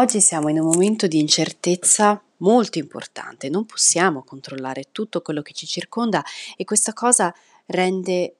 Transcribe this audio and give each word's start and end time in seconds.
Oggi 0.00 0.22
siamo 0.22 0.48
in 0.48 0.58
un 0.58 0.64
momento 0.64 1.06
di 1.06 1.18
incertezza 1.18 2.24
molto 2.38 2.78
importante, 2.78 3.50
non 3.50 3.66
possiamo 3.66 4.24
controllare 4.24 4.84
tutto 4.92 5.20
quello 5.20 5.42
che 5.42 5.52
ci 5.52 5.66
circonda 5.66 6.24
e 6.56 6.64
questa 6.64 6.94
cosa 6.94 7.34
rende 7.66 8.36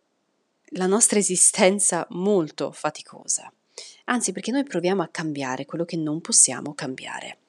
la 0.77 0.87
nostra 0.87 1.19
esistenza 1.19 2.07
molto 2.13 2.73
faticosa. 2.73 3.53
Anzi, 4.07 4.33
perché 4.33 4.53
noi 4.53 4.65
proviamo 4.65 5.03
a 5.03 5.09
cambiare 5.09 5.67
quello 5.67 5.85
che 5.85 5.99
non 5.99 6.23
possiamo 6.23 6.73
cambiare. 6.73 7.41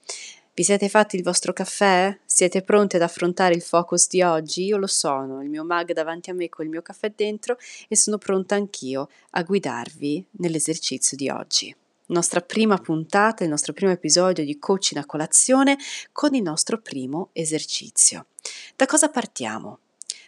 Vi 0.53 0.63
siete 0.65 0.89
fatti 0.89 1.15
il 1.15 1.23
vostro 1.23 1.53
caffè? 1.53 2.19
Siete 2.25 2.63
pronti 2.63 2.97
ad 2.97 3.03
affrontare 3.03 3.55
il 3.55 3.61
focus 3.61 4.09
di 4.09 4.21
oggi? 4.21 4.65
Io 4.65 4.75
lo 4.75 4.87
sono, 4.87 5.41
il 5.41 5.47
mio 5.47 5.63
mag 5.63 5.93
davanti 5.93 6.29
a 6.29 6.33
me 6.33 6.49
con 6.49 6.65
il 6.65 6.71
mio 6.71 6.81
caffè 6.81 7.13
dentro 7.15 7.57
e 7.87 7.95
sono 7.95 8.17
pronta 8.17 8.55
anch'io 8.55 9.07
a 9.29 9.43
guidarvi 9.43 10.25
nell'esercizio 10.31 11.15
di 11.15 11.29
oggi 11.29 11.73
nostra 12.07 12.41
prima 12.41 12.77
puntata, 12.77 13.43
il 13.43 13.49
nostro 13.49 13.73
primo 13.73 13.91
episodio 13.91 14.43
di 14.43 14.57
coaching 14.59 15.01
a 15.01 15.05
colazione 15.05 15.77
con 16.11 16.33
il 16.35 16.41
nostro 16.41 16.79
primo 16.79 17.29
esercizio. 17.33 18.27
Da 18.75 18.85
cosa 18.85 19.09
partiamo? 19.09 19.79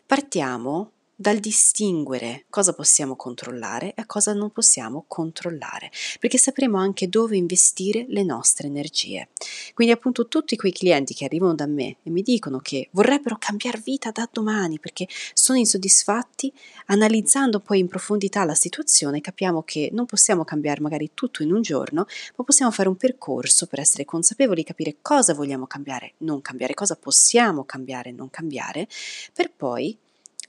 Partiamo 0.06 0.92
dal 1.24 1.38
distinguere 1.38 2.44
cosa 2.50 2.74
possiamo 2.74 3.16
controllare 3.16 3.94
e 3.94 4.06
cosa 4.06 4.34
non 4.34 4.52
possiamo 4.52 5.06
controllare, 5.08 5.90
perché 6.20 6.38
sapremo 6.38 6.78
anche 6.78 7.08
dove 7.08 7.38
investire 7.38 8.04
le 8.10 8.24
nostre 8.24 8.68
energie. 8.68 9.30
Quindi 9.74 9.94
appunto 9.94 10.28
tutti 10.28 10.58
quei 10.58 10.74
clienti 10.74 11.14
che 11.14 11.24
arrivano 11.24 11.56
da 11.56 11.66
me 11.66 11.96
e 12.04 12.10
mi 12.10 12.24
dicono 12.24 12.60
che 12.60 12.90
vorrebbero 12.92 13.38
cambiare 13.40 13.82
vita 13.82 14.12
da 14.12 14.28
domani 14.30 14.80
perché 14.80 15.08
sono 15.34 15.58
insoddisfatti, 15.58 16.52
analizzando 16.88 17.62
poi 17.62 17.80
in 17.80 17.88
profondità 17.88 18.44
la 18.44 18.54
situazione 18.54 19.22
capiamo 19.22 19.64
che 19.64 19.92
non 19.94 20.06
possiamo 20.06 20.44
cambiare 20.44 20.82
magari 20.82 21.12
tutto 21.14 21.42
in 21.42 21.54
un 21.54 21.62
giorno, 21.62 22.06
ma 22.36 22.44
possiamo 22.44 22.70
fare 22.70 22.90
un 22.90 22.98
percorso 22.98 23.66
per 23.68 23.80
essere 23.80 24.04
consapevoli, 24.04 24.66
capire 24.66 24.98
cosa 25.02 25.34
vogliamo 25.34 25.68
cambiare, 25.68 26.16
non 26.18 26.42
cambiare, 26.42 26.74
cosa 26.74 26.98
possiamo 26.98 27.64
cambiare, 27.64 28.12
non 28.12 28.30
cambiare, 28.30 28.90
per 29.32 29.50
poi 29.56 29.98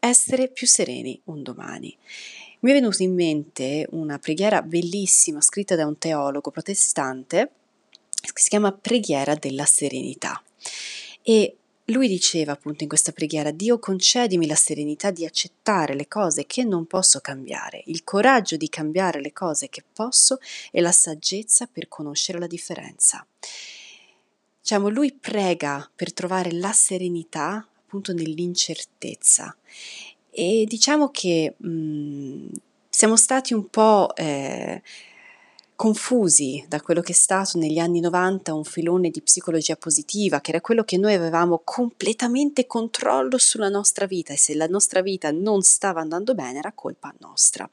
essere 0.08 0.48
più 0.48 0.66
sereni 0.66 1.20
un 1.24 1.42
domani. 1.42 1.96
Mi 2.60 2.70
è 2.70 2.74
venuta 2.74 3.02
in 3.02 3.14
mente 3.14 3.86
una 3.90 4.18
preghiera 4.18 4.62
bellissima 4.62 5.40
scritta 5.40 5.76
da 5.76 5.86
un 5.86 5.98
teologo 5.98 6.50
protestante 6.50 7.50
che 8.08 8.40
si 8.40 8.48
chiama 8.48 8.72
Preghiera 8.72 9.34
della 9.34 9.66
Serenità. 9.66 10.42
E 11.22 11.56
lui 11.88 12.08
diceva 12.08 12.52
appunto 12.52 12.82
in 12.82 12.88
questa 12.88 13.12
preghiera, 13.12 13.50
Dio 13.50 13.78
concedimi 13.78 14.46
la 14.46 14.54
serenità 14.54 15.10
di 15.10 15.26
accettare 15.26 15.94
le 15.94 16.08
cose 16.08 16.46
che 16.46 16.64
non 16.64 16.86
posso 16.86 17.20
cambiare, 17.20 17.82
il 17.86 18.02
coraggio 18.04 18.56
di 18.56 18.70
cambiare 18.70 19.20
le 19.20 19.34
cose 19.34 19.68
che 19.68 19.84
posso 19.92 20.38
e 20.70 20.80
la 20.80 20.92
saggezza 20.92 21.66
per 21.66 21.88
conoscere 21.88 22.38
la 22.38 22.46
differenza. 22.46 23.26
Diciamo, 24.60 24.88
lui 24.88 25.12
prega 25.12 25.90
per 25.94 26.14
trovare 26.14 26.52
la 26.52 26.72
serenità 26.72 27.68
appunto 27.94 28.12
nell'incertezza. 28.12 29.56
E 30.30 30.64
diciamo 30.66 31.10
che 31.10 31.54
mh, 31.56 31.68
mhmm, 31.68 32.48
siamo 32.88 33.16
stati 33.16 33.54
un 33.54 33.68
po' 33.68 34.14
eh, 34.16 34.82
confusi 35.76 36.64
da 36.68 36.80
quello 36.80 37.00
che 37.00 37.12
è 37.12 37.14
stato 37.16 37.58
negli 37.58 37.78
anni 37.78 38.00
90 38.00 38.54
un 38.54 38.64
filone 38.64 39.10
di 39.10 39.20
psicologia 39.22 39.76
positiva, 39.76 40.40
che 40.40 40.50
era 40.50 40.60
quello 40.60 40.84
che 40.84 40.96
noi 40.96 41.14
avevamo 41.14 41.62
completamente 41.64 42.66
controllo 42.66 43.38
sulla 43.38 43.68
nostra 43.68 44.06
vita 44.06 44.32
e 44.32 44.36
se 44.36 44.54
la 44.54 44.66
nostra 44.66 45.02
vita 45.02 45.30
non 45.32 45.62
stava 45.62 46.00
andando 46.00 46.34
bene 46.34 46.58
era 46.58 46.72
colpa 46.72 47.12
nostra. 47.18 47.68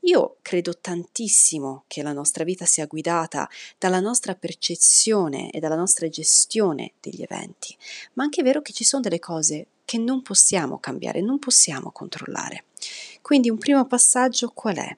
Io 0.00 0.36
credo 0.42 0.78
tantissimo 0.78 1.84
che 1.86 2.02
la 2.02 2.12
nostra 2.12 2.44
vita 2.44 2.64
sia 2.64 2.86
guidata 2.86 3.48
dalla 3.78 4.00
nostra 4.00 4.34
percezione 4.34 5.50
e 5.50 5.60
dalla 5.60 5.76
nostra 5.76 6.08
gestione 6.08 6.92
degli 7.00 7.22
eventi, 7.22 7.76
ma 8.14 8.24
anche 8.24 8.40
è 8.40 8.44
vero 8.44 8.60
che 8.60 8.72
ci 8.72 8.84
sono 8.84 9.02
delle 9.02 9.20
cose 9.20 9.66
che 9.84 9.98
non 9.98 10.22
possiamo 10.22 10.78
cambiare, 10.78 11.20
non 11.20 11.38
possiamo 11.38 11.92
controllare. 11.92 12.64
Quindi 13.22 13.50
un 13.50 13.58
primo 13.58 13.86
passaggio 13.86 14.50
qual 14.52 14.76
è? 14.76 14.96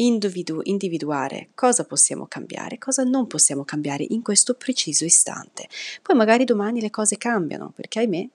Individu- 0.00 0.66
individuare 0.66 1.50
cosa 1.54 1.84
possiamo 1.84 2.26
cambiare, 2.26 2.78
cosa 2.78 3.02
non 3.02 3.26
possiamo 3.26 3.64
cambiare 3.64 4.04
in 4.08 4.22
questo 4.22 4.54
preciso 4.54 5.04
istante. 5.04 5.68
Poi 6.02 6.16
magari 6.16 6.44
domani 6.44 6.80
le 6.80 6.90
cose 6.90 7.16
cambiano, 7.16 7.72
perché 7.74 8.00
ahimè 8.00 8.28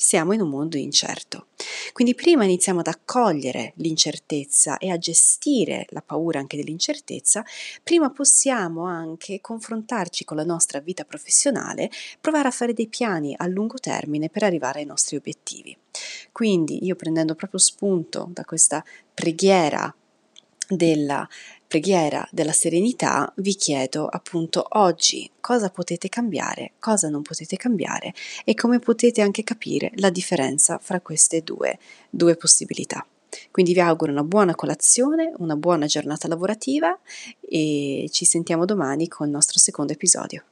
siamo 0.00 0.32
in 0.32 0.40
un 0.40 0.48
mondo 0.48 0.78
incerto. 0.78 1.48
Quindi 1.92 2.14
prima 2.14 2.44
iniziamo 2.44 2.80
ad 2.80 2.86
accogliere 2.86 3.74
l'incertezza 3.76 4.78
e 4.78 4.88
a 4.88 4.96
gestire 4.96 5.84
la 5.90 6.00
paura 6.00 6.38
anche 6.38 6.56
dell'incertezza, 6.56 7.44
prima 7.82 8.08
possiamo 8.08 8.84
anche 8.84 9.42
confrontarci 9.42 10.24
con 10.24 10.38
la 10.38 10.44
nostra 10.44 10.80
vita 10.80 11.04
professionale, 11.04 11.90
provare 12.18 12.48
a 12.48 12.52
fare 12.52 12.72
dei 12.72 12.86
piani 12.88 13.34
a 13.36 13.46
lungo 13.46 13.76
termine 13.76 14.30
per 14.30 14.42
arrivare 14.42 14.78
ai 14.78 14.86
nostri 14.86 15.16
obiettivi. 15.16 15.76
Quindi 16.32 16.82
io 16.86 16.96
prendendo 16.96 17.34
proprio 17.34 17.60
spunto 17.60 18.30
da 18.32 18.44
questa 18.46 18.82
preghiera 19.12 19.94
della 20.70 21.28
preghiera 21.66 22.26
della 22.32 22.52
serenità 22.52 23.32
vi 23.36 23.54
chiedo 23.54 24.06
appunto 24.06 24.66
oggi 24.70 25.30
cosa 25.40 25.70
potete 25.70 26.08
cambiare, 26.08 26.72
cosa 26.80 27.08
non 27.08 27.22
potete 27.22 27.56
cambiare 27.56 28.12
e 28.44 28.54
come 28.54 28.80
potete 28.80 29.20
anche 29.20 29.44
capire 29.44 29.92
la 29.96 30.10
differenza 30.10 30.78
fra 30.78 31.00
queste 31.00 31.42
due, 31.42 31.78
due 32.10 32.34
possibilità. 32.34 33.06
Quindi 33.52 33.72
vi 33.72 33.80
auguro 33.80 34.10
una 34.10 34.24
buona 34.24 34.56
colazione, 34.56 35.32
una 35.36 35.54
buona 35.54 35.86
giornata 35.86 36.26
lavorativa 36.26 36.98
e 37.40 38.08
ci 38.10 38.24
sentiamo 38.24 38.64
domani 38.64 39.06
con 39.06 39.26
il 39.26 39.32
nostro 39.32 39.60
secondo 39.60 39.92
episodio. 39.92 40.42